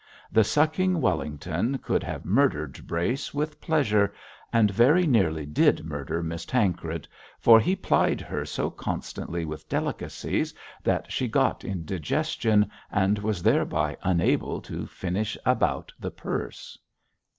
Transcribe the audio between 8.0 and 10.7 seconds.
her so constantly with delicacies